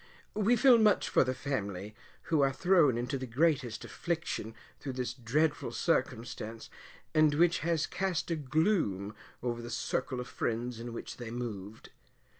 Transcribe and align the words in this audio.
We 0.33 0.55
feel 0.55 0.79
much 0.79 1.09
for 1.09 1.23
the 1.23 1.35
family, 1.35 1.93
who 2.23 2.41
are 2.41 2.51
thrown 2.51 2.97
into 2.97 3.19
the 3.19 3.27
greatest 3.27 3.85
affliction 3.85 4.55
through 4.79 4.93
this 4.93 5.13
dreadful 5.13 5.71
circumstance, 5.71 6.71
and 7.13 7.35
which 7.35 7.59
has 7.59 7.85
cast 7.85 8.31
a 8.31 8.35
gloom 8.35 9.13
over 9.43 9.61
the 9.61 9.69
circle 9.69 10.19
of 10.19 10.27
friends 10.27 10.79
in 10.79 10.91
which 10.91 11.17
they 11.17 11.29
moved. 11.29 11.91